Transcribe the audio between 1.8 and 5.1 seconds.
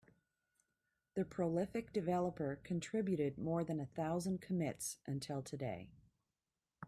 developer contributed more than a thousand commits